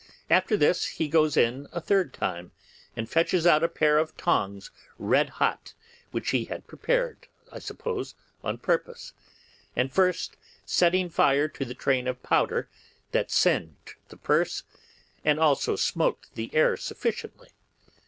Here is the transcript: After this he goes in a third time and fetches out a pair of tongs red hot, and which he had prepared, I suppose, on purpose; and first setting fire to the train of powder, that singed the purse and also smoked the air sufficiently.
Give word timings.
After 0.31 0.57
this 0.57 0.87
he 0.87 1.07
goes 1.07 1.37
in 1.37 1.67
a 1.71 1.79
third 1.79 2.11
time 2.11 2.53
and 2.97 3.07
fetches 3.07 3.45
out 3.45 3.63
a 3.63 3.67
pair 3.67 3.99
of 3.99 4.17
tongs 4.17 4.71
red 4.97 5.29
hot, 5.37 5.75
and 5.77 6.05
which 6.11 6.31
he 6.31 6.45
had 6.45 6.65
prepared, 6.65 7.27
I 7.51 7.59
suppose, 7.59 8.15
on 8.43 8.57
purpose; 8.57 9.13
and 9.75 9.91
first 9.93 10.37
setting 10.65 11.07
fire 11.11 11.47
to 11.49 11.65
the 11.65 11.75
train 11.75 12.07
of 12.07 12.23
powder, 12.23 12.67
that 13.11 13.29
singed 13.29 13.93
the 14.09 14.17
purse 14.17 14.63
and 15.23 15.39
also 15.39 15.75
smoked 15.75 16.33
the 16.33 16.49
air 16.51 16.77
sufficiently. 16.77 17.49